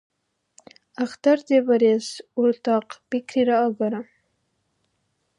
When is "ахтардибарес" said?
1.03-2.07